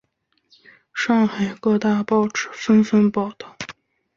[0.95, 3.55] 上海各大报纸纷纷报道。